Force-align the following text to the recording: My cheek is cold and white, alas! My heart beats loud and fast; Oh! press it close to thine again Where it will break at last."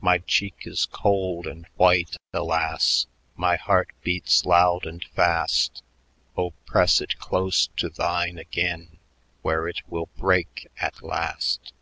My 0.00 0.16
cheek 0.20 0.60
is 0.66 0.86
cold 0.86 1.46
and 1.46 1.66
white, 1.76 2.16
alas! 2.32 3.06
My 3.36 3.56
heart 3.56 3.88
beats 4.00 4.46
loud 4.46 4.86
and 4.86 5.04
fast; 5.04 5.82
Oh! 6.34 6.52
press 6.64 7.02
it 7.02 7.18
close 7.18 7.66
to 7.76 7.90
thine 7.90 8.38
again 8.38 8.96
Where 9.42 9.68
it 9.68 9.82
will 9.86 10.08
break 10.16 10.68
at 10.80 11.02
last." 11.02 11.74